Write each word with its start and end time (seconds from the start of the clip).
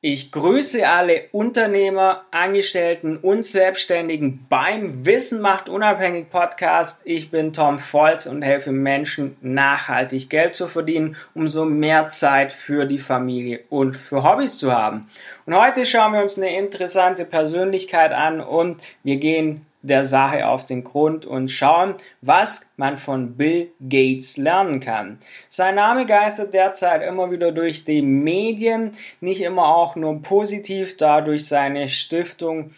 Ich 0.00 0.30
grüße 0.30 0.88
alle 0.88 1.24
Unternehmer, 1.32 2.24
Angestellten 2.30 3.16
und 3.16 3.44
Selbstständigen 3.44 4.46
beim 4.48 5.04
Wissen 5.04 5.40
macht 5.40 5.68
unabhängig 5.68 6.30
Podcast. 6.30 7.02
Ich 7.04 7.32
bin 7.32 7.52
Tom 7.52 7.80
Volz 7.80 8.26
und 8.26 8.42
helfe 8.42 8.70
Menschen 8.70 9.36
nachhaltig 9.40 10.30
Geld 10.30 10.54
zu 10.54 10.68
verdienen, 10.68 11.16
um 11.34 11.48
so 11.48 11.64
mehr 11.64 12.10
Zeit 12.10 12.52
für 12.52 12.86
die 12.86 13.00
Familie 13.00 13.64
und 13.70 13.96
für 13.96 14.22
Hobbys 14.22 14.58
zu 14.58 14.72
haben. 14.72 15.08
Und 15.46 15.60
heute 15.60 15.84
schauen 15.84 16.12
wir 16.12 16.22
uns 16.22 16.38
eine 16.38 16.56
interessante 16.56 17.24
Persönlichkeit 17.24 18.12
an 18.12 18.40
und 18.40 18.80
wir 19.02 19.16
gehen 19.16 19.66
der 19.88 20.04
Sache 20.04 20.46
auf 20.46 20.66
den 20.66 20.84
Grund 20.84 21.26
und 21.26 21.50
schauen, 21.50 21.94
was 22.20 22.70
man 22.76 22.98
von 22.98 23.36
Bill 23.36 23.70
Gates 23.80 24.36
lernen 24.36 24.80
kann. 24.80 25.18
Sein 25.48 25.74
Name 25.74 26.06
geistert 26.06 26.54
derzeit 26.54 27.02
immer 27.02 27.30
wieder 27.30 27.52
durch 27.52 27.84
die 27.84 28.02
Medien, 28.02 28.92
nicht 29.20 29.42
immer 29.42 29.66
auch 29.66 29.96
nur 29.96 30.22
positiv, 30.22 30.96
da 30.96 31.20
durch 31.20 31.46
seine 31.46 31.88
Stiftung 31.88 32.70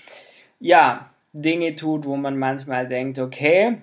ja 0.58 1.10
Dinge 1.32 1.76
tut, 1.76 2.06
wo 2.06 2.16
man 2.16 2.38
manchmal 2.38 2.88
denkt, 2.88 3.18
okay, 3.18 3.76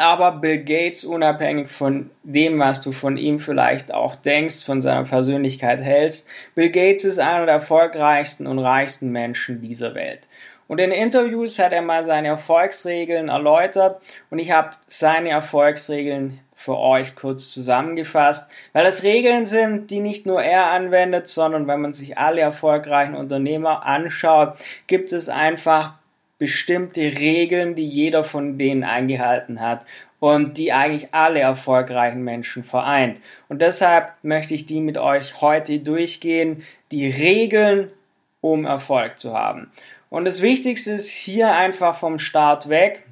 aber 0.00 0.32
Bill 0.32 0.64
Gates, 0.64 1.04
unabhängig 1.04 1.68
von 1.68 2.08
dem, 2.22 2.58
was 2.58 2.80
du 2.80 2.90
von 2.90 3.18
ihm 3.18 3.38
vielleicht 3.38 3.92
auch 3.92 4.14
denkst, 4.14 4.64
von 4.64 4.80
seiner 4.80 5.04
Persönlichkeit 5.04 5.82
hältst, 5.82 6.26
Bill 6.54 6.70
Gates 6.70 7.04
ist 7.04 7.18
einer 7.18 7.44
der 7.44 7.56
erfolgreichsten 7.56 8.46
und 8.46 8.58
reichsten 8.58 9.12
Menschen 9.12 9.60
dieser 9.60 9.94
Welt. 9.94 10.26
Und 10.70 10.78
in 10.78 10.92
Interviews 10.92 11.58
hat 11.58 11.72
er 11.72 11.82
mal 11.82 12.04
seine 12.04 12.28
Erfolgsregeln 12.28 13.28
erläutert 13.28 14.00
und 14.30 14.38
ich 14.38 14.52
habe 14.52 14.70
seine 14.86 15.30
Erfolgsregeln 15.30 16.38
für 16.54 16.78
euch 16.78 17.16
kurz 17.16 17.50
zusammengefasst, 17.50 18.52
weil 18.72 18.84
das 18.84 19.02
Regeln 19.02 19.46
sind, 19.46 19.90
die 19.90 19.98
nicht 19.98 20.26
nur 20.26 20.40
er 20.40 20.66
anwendet, 20.66 21.26
sondern 21.26 21.66
wenn 21.66 21.80
man 21.80 21.92
sich 21.92 22.18
alle 22.18 22.42
erfolgreichen 22.42 23.16
Unternehmer 23.16 23.84
anschaut, 23.84 24.58
gibt 24.86 25.12
es 25.12 25.28
einfach 25.28 25.94
bestimmte 26.38 27.00
Regeln, 27.00 27.74
die 27.74 27.88
jeder 27.88 28.22
von 28.22 28.56
denen 28.56 28.84
eingehalten 28.84 29.60
hat 29.60 29.84
und 30.20 30.56
die 30.56 30.72
eigentlich 30.72 31.12
alle 31.12 31.40
erfolgreichen 31.40 32.22
Menschen 32.22 32.62
vereint. 32.62 33.20
Und 33.48 33.60
deshalb 33.60 34.12
möchte 34.22 34.54
ich 34.54 34.66
die 34.66 34.80
mit 34.80 34.98
euch 34.98 35.40
heute 35.40 35.80
durchgehen, 35.80 36.64
die 36.92 37.10
Regeln, 37.10 37.90
um 38.40 38.66
Erfolg 38.66 39.18
zu 39.18 39.36
haben. 39.36 39.72
Und 40.10 40.24
das 40.24 40.42
Wichtigste 40.42 40.92
ist 40.92 41.08
hier 41.08 41.52
einfach 41.52 41.94
vom 41.94 42.18
Start 42.18 42.68
weg. 42.68 43.06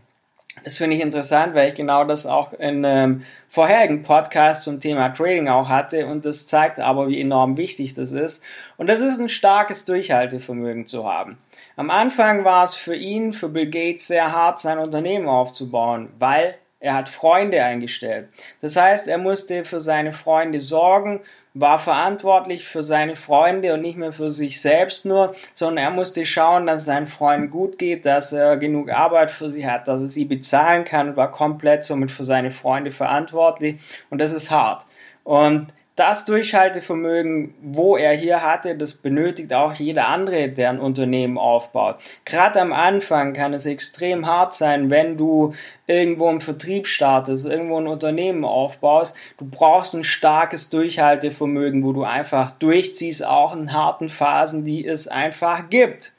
Das 0.65 0.77
finde 0.77 0.97
ich 0.97 1.03
interessant, 1.03 1.55
weil 1.55 1.69
ich 1.69 1.75
genau 1.77 2.05
das 2.05 2.27
auch 2.27 2.53
in 2.53 2.85
einem 2.85 3.25
vorherigen 3.49 4.03
Podcast 4.03 4.65
zum 4.65 4.81
Thema 4.81 5.11
Trading 5.11 5.49
auch 5.49 5.69
hatte 5.69 6.07
und 6.07 6.27
das 6.27 6.49
zeigt 6.49 6.81
aber, 6.81 7.09
wie 7.09 7.21
enorm 7.21 7.57
wichtig 7.57 7.95
das 7.95 8.11
ist. 8.11 8.43
Und 8.77 8.89
das 8.89 9.01
ist 9.01 9.21
ein 9.21 9.29
starkes 9.29 9.85
Durchhaltevermögen 9.85 10.87
zu 10.87 11.07
haben. 11.07 11.39
Am 11.77 11.91
Anfang 11.91 12.45
war 12.45 12.65
es 12.65 12.75
für 12.75 12.97
ihn, 12.97 13.33
für 13.33 13.49
Bill 13.49 13.71
Gates, 13.71 14.09
sehr 14.09 14.33
hart, 14.33 14.59
sein 14.59 14.79
Unternehmen 14.79 15.29
aufzubauen, 15.29 16.09
weil 16.19 16.57
er 16.81 16.95
hat 16.95 17.09
Freunde 17.09 17.63
eingestellt. 17.63 18.29
Das 18.61 18.77
heißt, 18.77 19.09
er 19.09 19.19
musste 19.19 19.65
für 19.65 19.81
seine 19.81 20.13
Freunde 20.13 20.59
sorgen, 20.61 21.21
war 21.61 21.79
verantwortlich 21.79 22.67
für 22.67 22.83
seine 22.83 23.17
Freunde 23.17 23.75
und 23.75 23.83
nicht 23.83 23.97
mehr 23.97 24.13
für 24.13 24.31
sich 24.31 24.61
selbst 24.61 25.05
nur, 25.05 25.35
sondern 25.55 25.85
er 25.85 25.91
musste 25.91 26.25
schauen, 26.25 26.67
dass 26.67 26.79
es 26.79 26.85
seinen 26.85 27.07
Freunden 27.07 27.51
gut 27.51 27.79
geht, 27.79 28.07
dass 28.07 28.33
er 28.33 28.57
genug 28.57 28.91
Arbeit 28.91 29.31
für 29.31 29.51
sie 29.51 29.69
hat, 29.69 29.89
dass 29.89 30.01
er 30.01 30.09
sie 30.09 30.25
bezahlen 30.25 30.85
kann, 30.85 31.17
war 31.17 31.31
komplett 31.31 31.85
somit 31.85 32.11
für 32.11 32.25
seine 32.25 32.51
Freunde 32.51 32.91
verantwortlich 32.91 33.81
und 34.11 34.21
das 34.21 34.33
ist 34.33 34.51
hart. 34.51 34.87
Und 35.25 35.69
das 35.99 36.25
Durchhaltevermögen, 36.25 37.55
wo 37.63 37.97
er 37.97 38.15
hier 38.17 38.43
hatte, 38.43 38.77
das 38.77 38.95
benötigt 38.95 39.53
auch 39.53 39.75
jeder 39.75 40.09
andere, 40.09 40.49
der 40.49 40.71
ein 40.71 40.81
Unternehmen 40.81 41.39
aufbaut. 41.39 41.97
Gerade 42.25 42.61
am 42.61 42.73
Anfang 42.73 43.33
kann 43.33 43.53
es 43.55 43.67
extrem 43.67 44.27
hart 44.27 44.55
sein, 44.55 44.91
wenn 44.91 45.17
du 45.17 45.55
irgendwo 45.87 46.31
im 46.31 46.41
Vertrieb 46.41 46.87
startest, 46.87 47.47
irgendwo 47.47 47.79
ein 47.79 47.89
Unternehmen 47.89 48.45
aufbaust. 48.45 49.17
Du 49.39 49.47
brauchst 49.51 49.95
ein 49.95 50.05
starkes 50.05 50.71
Durchhaltevermögen, 50.71 51.83
wo 51.83 51.93
du 51.93 52.05
einfach 52.05 52.53
durchziehst, 52.53 53.25
auch 53.25 53.55
in 53.55 53.73
harten 53.73 54.09
Phasen, 54.09 54.65
die 54.65 54.87
es 54.87 55.09
einfach 55.09 55.69
gibt. 55.71 56.13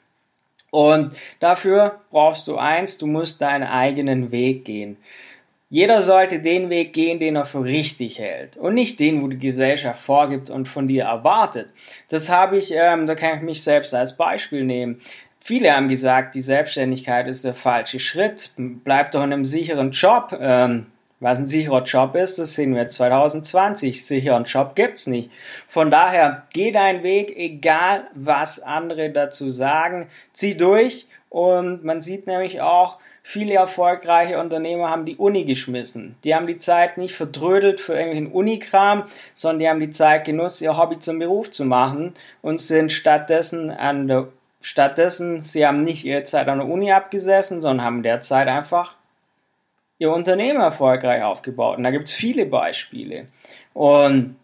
Und 0.70 1.14
dafür 1.40 2.00
brauchst 2.10 2.46
du 2.46 2.56
eins, 2.56 2.98
du 2.98 3.06
musst 3.06 3.40
deinen 3.40 3.64
eigenen 3.64 4.30
Weg 4.30 4.64
gehen. 4.64 4.96
Jeder 5.72 6.02
sollte 6.02 6.40
den 6.40 6.68
Weg 6.68 6.92
gehen, 6.92 7.20
den 7.20 7.36
er 7.36 7.44
für 7.44 7.62
richtig 7.62 8.18
hält 8.18 8.56
und 8.56 8.74
nicht 8.74 8.98
den, 8.98 9.22
wo 9.22 9.28
die 9.28 9.38
Gesellschaft 9.38 10.02
vorgibt 10.02 10.50
und 10.50 10.66
von 10.66 10.88
dir 10.88 11.04
erwartet. 11.04 11.68
Das 12.08 12.28
habe 12.28 12.58
ich, 12.58 12.74
ähm, 12.74 13.06
da 13.06 13.14
kann 13.14 13.36
ich 13.36 13.42
mich 13.42 13.62
selbst 13.62 13.94
als 13.94 14.16
Beispiel 14.16 14.64
nehmen. 14.64 14.98
Viele 15.38 15.72
haben 15.72 15.88
gesagt, 15.88 16.34
die 16.34 16.40
Selbstständigkeit 16.40 17.28
ist 17.28 17.44
der 17.44 17.54
falsche 17.54 18.00
Schritt. 18.00 18.50
Bleib 18.56 19.12
doch 19.12 19.22
in 19.22 19.32
einem 19.32 19.44
sicheren 19.44 19.92
Job. 19.92 20.36
Ähm, 20.40 20.86
was 21.20 21.38
ein 21.38 21.46
sicherer 21.46 21.84
Job 21.84 22.16
ist, 22.16 22.38
das 22.38 22.54
sehen 22.54 22.74
wir 22.74 22.88
2020. 22.88 24.04
Sicheren 24.04 24.44
Job 24.44 24.74
gibt's 24.74 25.06
nicht. 25.06 25.30
Von 25.68 25.90
daher, 25.90 26.46
geh 26.52 26.72
deinen 26.72 27.02
Weg, 27.02 27.36
egal 27.36 28.08
was 28.14 28.60
andere 28.60 29.10
dazu 29.10 29.50
sagen. 29.50 30.08
Zieh 30.32 30.56
durch 30.56 31.06
und 31.30 31.84
man 31.84 32.02
sieht 32.02 32.26
nämlich 32.26 32.60
auch, 32.60 32.98
Viele 33.22 33.54
erfolgreiche 33.54 34.38
Unternehmer 34.38 34.90
haben 34.90 35.04
die 35.04 35.16
Uni 35.16 35.44
geschmissen. 35.44 36.16
Die 36.24 36.34
haben 36.34 36.46
die 36.46 36.58
Zeit 36.58 36.96
nicht 36.96 37.14
verdrödelt 37.14 37.80
für 37.80 37.92
irgendwelchen 37.92 38.32
Unikram, 38.32 39.04
sondern 39.34 39.58
die 39.58 39.68
haben 39.68 39.80
die 39.80 39.90
Zeit 39.90 40.24
genutzt, 40.24 40.62
ihr 40.62 40.76
Hobby 40.76 40.98
zum 40.98 41.18
Beruf 41.18 41.50
zu 41.50 41.64
machen 41.64 42.14
und 42.40 42.60
sind 42.60 42.92
stattdessen 42.92 43.70
an 43.70 44.08
der 44.08 44.28
Stattdessen, 44.62 45.40
sie 45.40 45.66
haben 45.66 45.84
nicht 45.84 46.04
ihre 46.04 46.24
Zeit 46.24 46.48
an 46.48 46.58
der 46.58 46.68
Uni 46.68 46.92
abgesessen, 46.92 47.62
sondern 47.62 47.86
haben 47.86 48.02
derzeit 48.02 48.46
einfach 48.46 48.96
ihr 49.98 50.12
Unternehmen 50.12 50.60
erfolgreich 50.60 51.22
aufgebaut. 51.22 51.78
Und 51.78 51.84
da 51.84 51.90
gibt 51.90 52.08
es 52.08 52.14
viele 52.14 52.44
Beispiele. 52.44 53.28
Und 53.72 54.36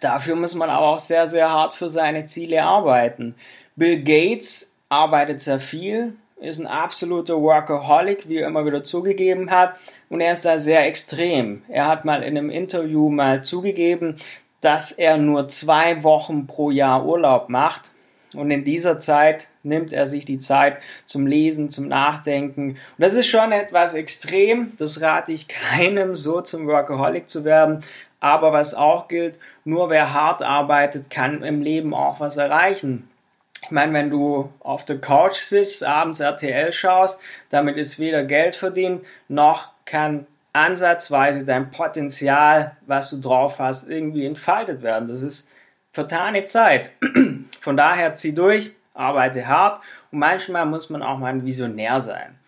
dafür 0.00 0.36
muss 0.36 0.54
man 0.54 0.68
aber 0.68 0.88
auch 0.88 0.98
sehr, 0.98 1.28
sehr 1.28 1.50
hart 1.50 1.72
für 1.72 1.88
seine 1.88 2.26
Ziele 2.26 2.62
arbeiten. 2.62 3.36
Bill 3.74 4.02
Gates 4.02 4.74
arbeitet 4.90 5.40
sehr 5.40 5.60
viel, 5.60 6.14
ist 6.44 6.58
ein 6.58 6.66
absoluter 6.66 7.40
Workaholic, 7.40 8.28
wie 8.28 8.38
er 8.38 8.48
immer 8.48 8.66
wieder 8.66 8.84
zugegeben 8.84 9.50
hat. 9.50 9.78
Und 10.08 10.20
er 10.20 10.32
ist 10.32 10.44
da 10.44 10.58
sehr 10.58 10.86
extrem. 10.86 11.62
Er 11.68 11.86
hat 11.86 12.04
mal 12.04 12.22
in 12.22 12.36
einem 12.36 12.50
Interview 12.50 13.08
mal 13.08 13.42
zugegeben, 13.42 14.16
dass 14.60 14.92
er 14.92 15.16
nur 15.18 15.48
zwei 15.48 16.02
Wochen 16.02 16.46
pro 16.46 16.70
Jahr 16.70 17.04
Urlaub 17.04 17.48
macht. 17.48 17.90
Und 18.34 18.50
in 18.50 18.64
dieser 18.64 18.98
Zeit 18.98 19.48
nimmt 19.62 19.92
er 19.92 20.06
sich 20.06 20.24
die 20.24 20.38
Zeit 20.38 20.78
zum 21.06 21.26
Lesen, 21.26 21.70
zum 21.70 21.88
Nachdenken. 21.88 22.70
Und 22.70 22.78
das 22.98 23.14
ist 23.14 23.28
schon 23.28 23.52
etwas 23.52 23.94
extrem. 23.94 24.72
Das 24.76 25.00
rate 25.00 25.32
ich 25.32 25.48
keinem, 25.48 26.16
so 26.16 26.40
zum 26.40 26.66
Workaholic 26.66 27.28
zu 27.28 27.44
werden. 27.44 27.80
Aber 28.20 28.52
was 28.52 28.74
auch 28.74 29.08
gilt, 29.08 29.38
nur 29.64 29.90
wer 29.90 30.14
hart 30.14 30.42
arbeitet, 30.42 31.10
kann 31.10 31.42
im 31.42 31.60
Leben 31.60 31.94
auch 31.94 32.20
was 32.20 32.38
erreichen. 32.38 33.08
Ich 33.64 33.70
meine, 33.70 33.94
wenn 33.94 34.10
du 34.10 34.52
auf 34.60 34.84
der 34.84 35.00
Couch 35.00 35.36
sitzt, 35.36 35.84
abends 35.84 36.20
RTL 36.20 36.72
schaust, 36.72 37.18
damit 37.48 37.76
ist 37.78 37.98
weder 37.98 38.22
Geld 38.22 38.56
verdient, 38.56 39.04
noch 39.28 39.72
kann 39.86 40.26
ansatzweise 40.52 41.44
dein 41.44 41.70
Potenzial, 41.70 42.76
was 42.86 43.10
du 43.10 43.20
drauf 43.20 43.58
hast, 43.58 43.88
irgendwie 43.88 44.26
entfaltet 44.26 44.82
werden. 44.82 45.08
Das 45.08 45.22
ist 45.22 45.48
vertane 45.92 46.44
Zeit. 46.44 46.92
Von 47.60 47.76
daher 47.76 48.14
zieh 48.16 48.34
durch, 48.34 48.72
arbeite 48.92 49.46
hart 49.48 49.80
und 50.12 50.18
manchmal 50.18 50.66
muss 50.66 50.90
man 50.90 51.02
auch 51.02 51.18
mal 51.18 51.28
ein 51.28 51.44
Visionär 51.44 52.00
sein. 52.00 52.38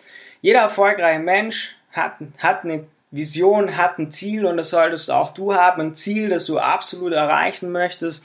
Jeder 0.43 0.61
erfolgreiche 0.61 1.21
Mensch 1.21 1.77
hat, 1.93 2.17
hat 2.39 2.65
eine 2.65 2.85
Vision, 3.11 3.77
hat 3.77 3.99
ein 3.99 4.11
Ziel 4.11 4.45
und 4.45 4.57
das 4.57 4.71
solltest 4.71 5.11
auch 5.11 5.31
du 5.31 5.55
haben, 5.55 5.81
ein 5.81 5.95
Ziel, 5.95 6.29
das 6.29 6.47
du 6.47 6.59
absolut 6.59 7.13
erreichen 7.13 7.73
möchtest. 7.73 8.25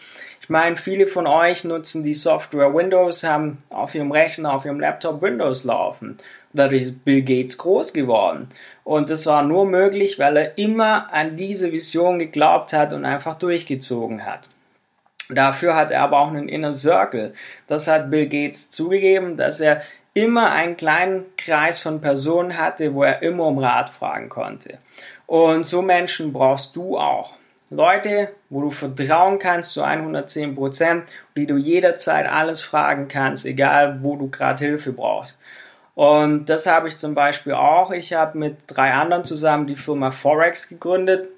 Ich 0.51 0.53
meine, 0.53 0.75
viele 0.75 1.07
von 1.07 1.27
euch 1.27 1.63
nutzen 1.63 2.03
die 2.03 2.13
Software 2.13 2.73
Windows, 2.73 3.23
haben 3.23 3.59
auf 3.69 3.95
ihrem 3.95 4.11
Rechner, 4.11 4.53
auf 4.53 4.65
ihrem 4.65 4.81
Laptop 4.81 5.21
Windows 5.21 5.63
laufen. 5.63 6.17
dadurch 6.51 6.81
ist 6.81 7.05
Bill 7.05 7.21
Gates 7.21 7.57
groß 7.57 7.93
geworden. 7.93 8.49
Und 8.83 9.09
das 9.09 9.25
war 9.27 9.43
nur 9.43 9.65
möglich, 9.65 10.19
weil 10.19 10.35
er 10.35 10.57
immer 10.57 11.13
an 11.13 11.37
diese 11.37 11.71
Vision 11.71 12.19
geglaubt 12.19 12.73
hat 12.73 12.91
und 12.91 13.05
einfach 13.05 13.35
durchgezogen 13.35 14.25
hat. 14.25 14.49
Dafür 15.29 15.73
hat 15.73 15.89
er 15.89 16.01
aber 16.01 16.19
auch 16.19 16.27
einen 16.27 16.49
Inner 16.49 16.73
Circle. 16.73 17.33
Das 17.67 17.87
hat 17.87 18.11
Bill 18.11 18.27
Gates 18.27 18.71
zugegeben, 18.71 19.37
dass 19.37 19.61
er 19.61 19.81
immer 20.13 20.51
einen 20.51 20.75
kleinen 20.75 21.27
Kreis 21.37 21.79
von 21.79 22.01
Personen 22.01 22.57
hatte, 22.57 22.93
wo 22.93 23.03
er 23.03 23.21
immer 23.21 23.45
um 23.45 23.57
Rat 23.57 23.89
fragen 23.89 24.27
konnte. 24.27 24.79
Und 25.27 25.65
so 25.65 25.81
Menschen 25.81 26.33
brauchst 26.33 26.75
du 26.75 26.97
auch. 26.97 27.37
Leute, 27.71 28.33
wo 28.49 28.61
du 28.61 28.69
vertrauen 28.69 29.39
kannst 29.39 29.73
zu 29.73 29.81
110 29.81 30.55
Prozent, 30.55 31.09
die 31.37 31.47
du 31.47 31.55
jederzeit 31.55 32.27
alles 32.27 32.59
fragen 32.59 33.07
kannst, 33.07 33.45
egal 33.45 33.99
wo 34.01 34.17
du 34.17 34.29
gerade 34.29 34.63
Hilfe 34.63 34.91
brauchst. 34.91 35.39
Und 35.95 36.45
das 36.47 36.67
habe 36.67 36.89
ich 36.89 36.97
zum 36.97 37.15
Beispiel 37.15 37.53
auch. 37.53 37.91
Ich 37.91 38.11
habe 38.11 38.37
mit 38.37 38.57
drei 38.67 38.91
anderen 38.91 39.23
zusammen 39.23 39.67
die 39.67 39.77
Firma 39.77 40.11
Forex 40.11 40.67
gegründet. 40.67 41.29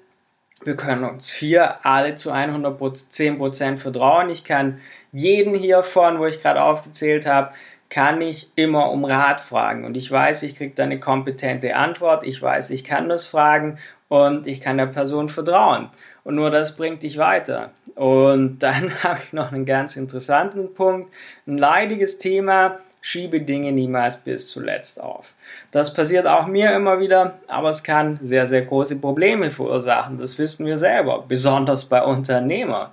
Wir 0.64 0.74
können 0.74 1.04
uns 1.04 1.30
hier 1.30 1.86
alle 1.86 2.16
zu 2.16 2.32
110% 2.32 3.76
vertrauen. 3.76 4.28
Ich 4.28 4.42
kann 4.42 4.80
jeden 5.12 5.54
hiervon, 5.54 6.18
wo 6.18 6.26
ich 6.26 6.42
gerade 6.42 6.62
aufgezählt 6.62 7.26
habe, 7.26 7.52
kann 7.90 8.20
ich 8.20 8.50
immer 8.56 8.90
um 8.90 9.04
Rat 9.04 9.40
fragen. 9.40 9.84
Und 9.84 9.96
ich 9.96 10.10
weiß, 10.10 10.42
ich 10.42 10.56
kriege 10.56 10.74
da 10.74 10.82
eine 10.82 10.98
kompetente 10.98 11.76
Antwort. 11.76 12.24
Ich 12.26 12.42
weiß, 12.42 12.70
ich 12.70 12.82
kann 12.82 13.08
das 13.08 13.24
fragen 13.24 13.78
und 14.08 14.48
ich 14.48 14.60
kann 14.60 14.78
der 14.78 14.86
Person 14.86 15.28
vertrauen. 15.28 15.90
Und 16.24 16.34
nur 16.36 16.50
das 16.50 16.74
bringt 16.74 17.02
dich 17.02 17.18
weiter. 17.18 17.70
Und 17.94 18.58
dann 18.58 18.90
habe 19.02 19.20
ich 19.24 19.32
noch 19.32 19.52
einen 19.52 19.66
ganz 19.66 19.96
interessanten 19.96 20.74
Punkt. 20.74 21.12
Ein 21.46 21.58
leidiges 21.58 22.18
Thema 22.18 22.78
schiebe 23.06 23.42
Dinge 23.42 23.70
niemals 23.70 24.16
bis 24.16 24.48
zuletzt 24.48 24.98
auf. 24.98 25.34
Das 25.70 25.92
passiert 25.92 26.26
auch 26.26 26.46
mir 26.46 26.74
immer 26.74 27.00
wieder, 27.00 27.34
aber 27.48 27.68
es 27.68 27.82
kann 27.82 28.18
sehr, 28.22 28.46
sehr 28.46 28.62
große 28.62 28.98
Probleme 28.98 29.50
verursachen. 29.50 30.16
Das 30.16 30.38
wissen 30.38 30.64
wir 30.64 30.78
selber, 30.78 31.22
besonders 31.28 31.84
bei 31.84 32.02
Unternehmern. 32.02 32.88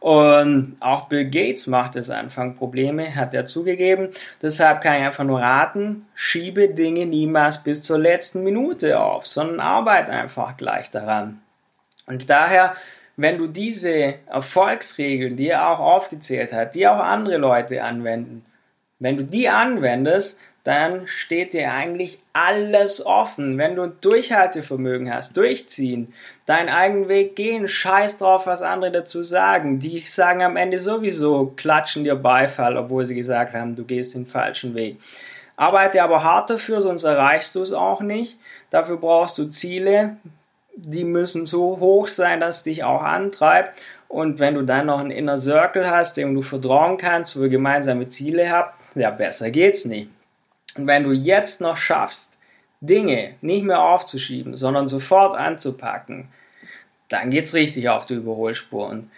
Und 0.00 0.76
auch 0.80 1.08
Bill 1.08 1.30
Gates 1.30 1.66
macht 1.66 1.96
es 1.96 2.10
Anfang 2.10 2.56
Probleme, 2.56 3.16
hat 3.16 3.32
er 3.32 3.46
zugegeben. 3.46 4.10
Deshalb 4.42 4.82
kann 4.82 4.98
ich 4.98 5.06
einfach 5.06 5.24
nur 5.24 5.40
raten, 5.40 6.04
schiebe 6.14 6.68
Dinge 6.68 7.06
niemals 7.06 7.62
bis 7.62 7.82
zur 7.82 7.98
letzten 7.98 8.42
Minute 8.42 9.00
auf, 9.00 9.26
sondern 9.26 9.60
arbeite 9.60 10.12
einfach 10.12 10.58
gleich 10.58 10.90
daran. 10.90 11.40
Und 12.06 12.28
daher 12.28 12.74
wenn 13.16 13.38
du 13.38 13.46
diese 13.46 14.14
Erfolgsregeln, 14.26 15.36
die 15.36 15.48
er 15.48 15.70
auch 15.70 15.78
aufgezählt 15.78 16.52
hat, 16.52 16.74
die 16.74 16.88
auch 16.88 16.98
andere 16.98 17.36
Leute 17.36 17.82
anwenden, 17.82 18.44
wenn 18.98 19.16
du 19.16 19.24
die 19.24 19.48
anwendest, 19.48 20.40
dann 20.64 21.06
steht 21.06 21.52
dir 21.52 21.70
eigentlich 21.70 22.20
alles 22.32 23.04
offen. 23.04 23.58
Wenn 23.58 23.76
du 23.76 23.86
Durchhaltevermögen 23.86 25.12
hast, 25.12 25.36
durchziehen, 25.36 26.14
deinen 26.46 26.70
eigenen 26.70 27.08
Weg 27.08 27.36
gehen, 27.36 27.68
scheiß 27.68 28.18
drauf, 28.18 28.46
was 28.46 28.62
andere 28.62 28.90
dazu 28.90 29.22
sagen. 29.22 29.78
Die 29.78 30.00
sagen 30.00 30.42
am 30.42 30.56
Ende 30.56 30.78
sowieso, 30.78 31.52
klatschen 31.54 32.04
dir 32.04 32.16
Beifall, 32.16 32.78
obwohl 32.78 33.04
sie 33.04 33.14
gesagt 33.14 33.52
haben, 33.52 33.76
du 33.76 33.84
gehst 33.84 34.14
den 34.14 34.26
falschen 34.26 34.74
Weg. 34.74 34.98
Arbeite 35.56 36.02
aber 36.02 36.24
hart 36.24 36.48
dafür, 36.48 36.80
sonst 36.80 37.04
erreichst 37.04 37.54
du 37.54 37.62
es 37.62 37.74
auch 37.74 38.00
nicht. 38.00 38.38
Dafür 38.70 38.96
brauchst 38.96 39.36
du 39.36 39.50
Ziele, 39.50 40.16
die 40.76 41.04
müssen 41.04 41.46
so 41.46 41.78
hoch 41.80 42.08
sein, 42.08 42.40
dass 42.40 42.62
dich 42.62 42.84
auch 42.84 43.02
antreibt. 43.02 43.80
Und 44.08 44.38
wenn 44.38 44.54
du 44.54 44.62
dann 44.62 44.86
noch 44.86 45.00
einen 45.00 45.10
Inner 45.10 45.38
Circle 45.38 45.90
hast, 45.90 46.16
dem 46.16 46.34
du 46.34 46.42
vertrauen 46.42 46.96
kannst, 46.96 47.38
wo 47.38 47.42
ihr 47.42 47.48
gemeinsame 47.48 48.08
Ziele 48.08 48.50
habt, 48.50 48.78
ja, 48.94 49.10
besser 49.10 49.50
geht's 49.50 49.84
nicht. 49.84 50.08
Und 50.76 50.86
wenn 50.86 51.04
du 51.04 51.12
jetzt 51.12 51.60
noch 51.60 51.76
schaffst, 51.76 52.38
Dinge 52.80 53.34
nicht 53.40 53.64
mehr 53.64 53.82
aufzuschieben, 53.82 54.56
sondern 54.56 54.88
sofort 54.88 55.36
anzupacken, 55.36 56.28
dann 57.08 57.30
geht's 57.30 57.54
richtig 57.54 57.88
auf 57.88 58.06
die 58.06 58.14
Überholspuren. 58.14 59.10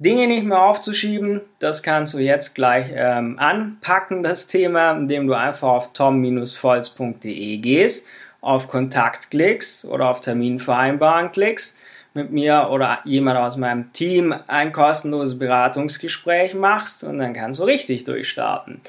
Dinge 0.00 0.28
nicht 0.28 0.44
mehr 0.44 0.62
aufzuschieben, 0.62 1.40
das 1.58 1.82
kannst 1.82 2.14
du 2.14 2.18
jetzt 2.18 2.54
gleich 2.54 2.86
ähm, 2.94 3.36
anpacken, 3.38 4.22
das 4.22 4.46
Thema, 4.46 4.92
indem 4.92 5.26
du 5.26 5.34
einfach 5.34 5.68
auf 5.68 5.92
tom-volz.de 5.92 7.56
gehst, 7.56 8.06
auf 8.40 8.68
Kontakt 8.68 9.30
klickst 9.30 9.84
oder 9.84 10.08
auf 10.08 10.20
Termin 10.20 10.60
vereinbaren 10.60 11.32
klickst 11.32 11.76
mit 12.18 12.32
mir 12.32 12.68
oder 12.70 12.98
jemand 13.04 13.38
aus 13.38 13.56
meinem 13.56 13.92
Team 13.92 14.34
ein 14.48 14.72
kostenloses 14.72 15.38
Beratungsgespräch 15.38 16.54
machst 16.54 17.04
und 17.04 17.18
dann 17.18 17.32
kannst 17.32 17.60
du 17.60 17.64
richtig 17.64 18.04
durchstarten. 18.04 18.80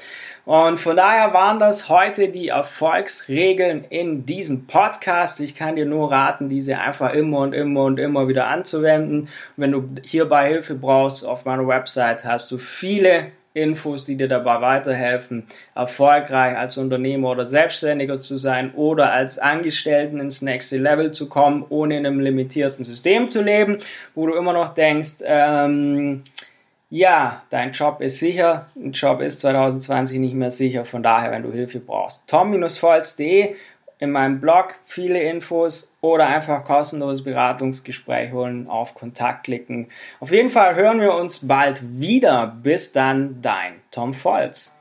Und 0.44 0.80
von 0.80 0.96
daher 0.96 1.32
waren 1.32 1.60
das 1.60 1.88
heute 1.88 2.28
die 2.28 2.48
Erfolgsregeln 2.48 3.84
in 3.84 4.26
diesem 4.26 4.66
Podcast. 4.66 5.40
Ich 5.40 5.54
kann 5.54 5.76
dir 5.76 5.86
nur 5.86 6.10
raten, 6.10 6.48
diese 6.48 6.78
einfach 6.78 7.12
immer 7.12 7.38
und 7.38 7.52
immer 7.52 7.84
und 7.84 8.00
immer 8.00 8.26
wieder 8.26 8.48
anzuwenden. 8.48 9.28
Wenn 9.56 9.70
du 9.70 9.88
hierbei 10.02 10.48
Hilfe 10.48 10.74
brauchst, 10.74 11.24
auf 11.24 11.44
meiner 11.44 11.68
Website 11.68 12.24
hast 12.24 12.50
du 12.50 12.58
viele 12.58 13.30
Infos, 13.54 14.04
die 14.04 14.16
dir 14.16 14.28
dabei 14.28 14.60
weiterhelfen, 14.60 15.44
erfolgreich 15.74 16.56
als 16.56 16.78
Unternehmer 16.78 17.30
oder 17.30 17.46
Selbstständiger 17.46 18.20
zu 18.20 18.38
sein 18.38 18.72
oder 18.74 19.12
als 19.12 19.38
Angestellten 19.38 20.20
ins 20.20 20.42
nächste 20.42 20.78
Level 20.78 21.10
zu 21.12 21.28
kommen, 21.28 21.64
ohne 21.68 21.98
in 21.98 22.06
einem 22.06 22.20
limitierten 22.20 22.84
System 22.84 23.28
zu 23.28 23.42
leben, 23.42 23.78
wo 24.14 24.26
du 24.26 24.34
immer 24.34 24.52
noch 24.52 24.74
denkst, 24.74 25.18
ähm, 25.24 26.22
ja, 26.92 27.42
dein 27.50 27.70
Job 27.70 28.00
ist 28.00 28.18
sicher, 28.18 28.66
ein 28.74 28.92
Job 28.92 29.20
ist 29.20 29.40
2020 29.40 30.18
nicht 30.18 30.34
mehr 30.34 30.50
sicher, 30.50 30.84
von 30.84 31.02
daher, 31.02 31.30
wenn 31.30 31.44
du 31.44 31.52
Hilfe 31.52 31.78
brauchst. 31.78 32.28
tom-volz.de 32.28 33.54
in 34.00 34.10
meinem 34.10 34.40
Blog 34.40 34.74
viele 34.84 35.22
Infos 35.22 35.96
oder 36.00 36.26
einfach 36.26 36.64
kostenloses 36.64 37.22
Beratungsgespräch 37.22 38.32
holen, 38.32 38.66
auf 38.66 38.94
Kontakt 38.94 39.44
klicken. 39.44 39.88
Auf 40.18 40.32
jeden 40.32 40.48
Fall 40.48 40.74
hören 40.74 41.00
wir 41.00 41.14
uns 41.14 41.46
bald 41.46 42.00
wieder. 42.00 42.56
Bis 42.62 42.92
dann, 42.92 43.40
dein 43.42 43.80
Tom 43.90 44.14
Volz. 44.14 44.79